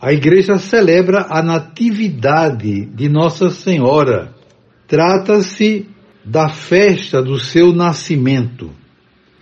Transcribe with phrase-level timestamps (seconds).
[0.00, 4.34] a igreja celebra a Natividade de Nossa Senhora.
[4.88, 5.86] Trata-se
[6.24, 8.70] da festa do seu nascimento.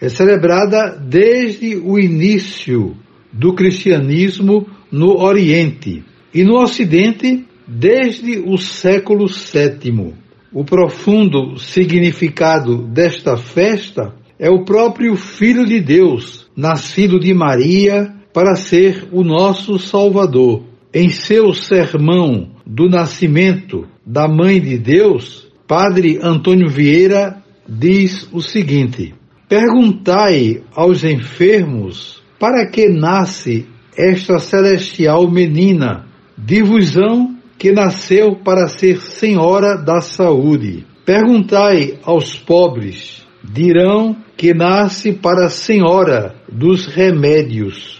[0.00, 2.96] É celebrada desde o início
[3.32, 6.04] do cristianismo no Oriente
[6.34, 10.14] e no Ocidente desde o século VII.
[10.52, 18.54] O profundo significado desta festa é o próprio Filho de Deus, nascido de Maria para
[18.54, 20.62] ser o nosso Salvador.
[20.94, 29.12] Em seu sermão do nascimento da Mãe de Deus, Padre Antônio Vieira diz o seguinte:
[29.48, 36.06] Perguntai aos enfermos para que nasce esta celestial menina,
[36.38, 40.86] divusão que nasceu para ser senhora da saúde.
[41.04, 47.98] Perguntai aos pobres, dirão que nasce para senhora dos remédios.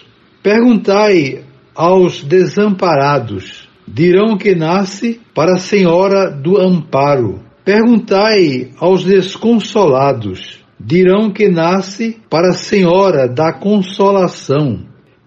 [0.51, 7.43] Perguntai aos desamparados, dirão que nasce para a Senhora do Amparo.
[7.63, 14.87] Perguntai aos desconsolados, dirão que nasce para a Senhora da Consolação.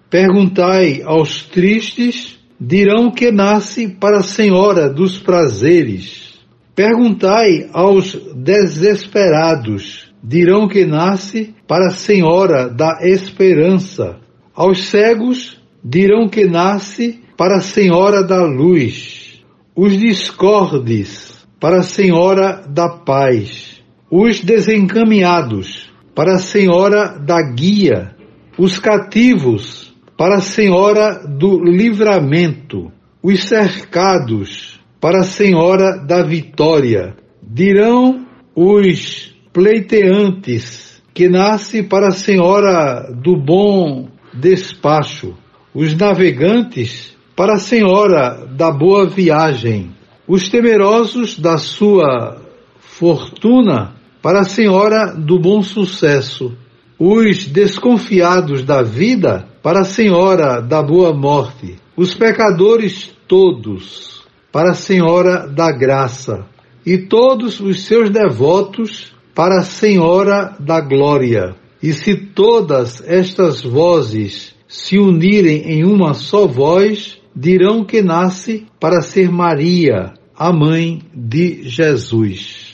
[0.09, 6.39] Perguntai aos tristes, dirão que nasce para a Senhora dos Prazeres.
[6.73, 14.19] Perguntai aos desesperados, dirão que nasce para a Senhora da Esperança.
[14.61, 19.43] Aos cegos dirão que nasce para a Senhora da Luz,
[19.75, 28.15] os discordes para a Senhora da Paz, os desencaminhados para a Senhora da Guia,
[28.55, 32.91] os cativos para a Senhora do Livramento,
[33.23, 37.15] os cercados para a Senhora da Vitória.
[37.41, 45.35] Dirão os pleiteantes que nasce para a Senhora do Bom despacho,
[45.73, 49.91] os navegantes para a senhora da boa viagem,
[50.27, 52.41] os temerosos da sua
[52.79, 56.55] fortuna para a senhora do bom sucesso,
[56.99, 64.75] os desconfiados da vida para a senhora da boa morte, os pecadores todos para a
[64.75, 66.45] senhora da graça,
[66.85, 71.55] e todos os seus devotos para a senhora da glória.
[71.81, 79.01] E se todas estas vozes se unirem em uma só voz, dirão que nasce para
[79.01, 82.71] ser Maria, a mãe de Jesus.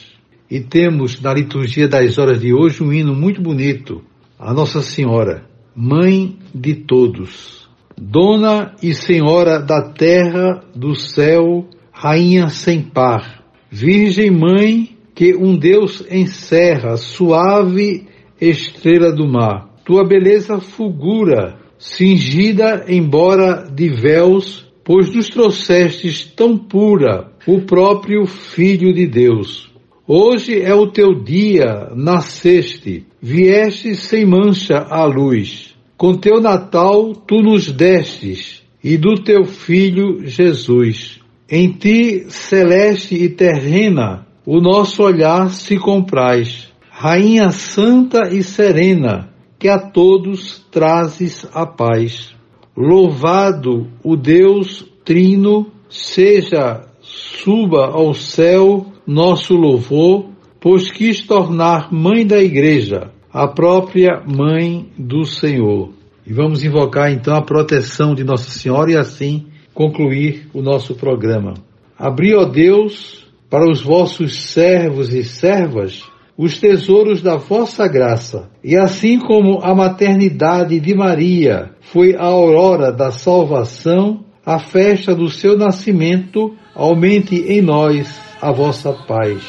[0.50, 4.02] E temos na liturgia das horas de hoje um hino muito bonito,
[4.38, 12.82] a Nossa Senhora, Mãe de todos, Dona e Senhora da terra, do céu, Rainha sem
[12.82, 18.08] par, Virgem Mãe que um Deus encerra, suave
[18.40, 19.70] estrela do mar.
[19.86, 28.94] Tua beleza fulgura, cingida embora de véus, pois nos trouxestes tão pura o próprio Filho
[28.94, 29.72] de Deus.
[30.08, 35.76] Hoje é o teu dia, nasceste, vieste sem mancha à luz.
[35.98, 41.20] Com teu Natal tu nos destes, e do teu Filho Jesus.
[41.50, 46.67] Em ti, celeste e terrena, o nosso olhar se compraz
[47.00, 52.34] Rainha Santa e Serena, que a todos trazes a paz.
[52.76, 62.42] Louvado o Deus Trino, seja, suba ao céu nosso louvor, pois quis tornar mãe da
[62.42, 65.92] Igreja, a própria mãe do Senhor.
[66.26, 71.54] E vamos invocar então a proteção de Nossa Senhora e assim concluir o nosso programa.
[71.96, 76.04] Abri, ó Deus, para os vossos servos e servas
[76.38, 78.50] os tesouros da vossa graça.
[78.64, 85.30] E assim como a maternidade de Maria foi a aurora da salvação, a festa do
[85.30, 89.42] seu nascimento aumente em nós a vossa paz.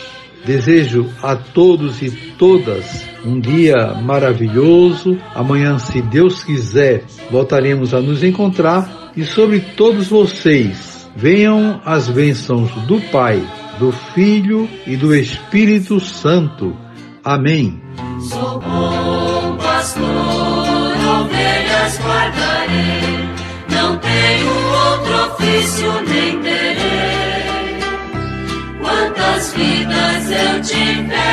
[0.47, 5.19] Desejo a todos e todas um dia maravilhoso.
[5.35, 12.71] Amanhã, se Deus quiser, voltaremos a nos encontrar e sobre todos vocês venham as bênçãos
[12.87, 13.43] do Pai
[13.79, 16.77] do Filho e do Espírito Santo.
[17.25, 17.81] Amém.
[18.29, 20.03] Sou bom pastor,
[21.21, 23.29] ovelhas guardarei,
[23.71, 24.51] não tenho
[24.91, 27.79] outro ofício nem terei.
[28.81, 31.28] Quantas vidas eu tiver.